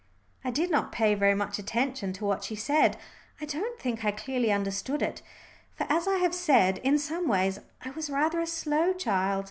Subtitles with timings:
[0.43, 2.97] I did not pay very much attention to what she said.
[3.39, 5.21] I don't think I clearly understood it,
[5.75, 9.39] for, as I have said, in some ways I was rather a slow child.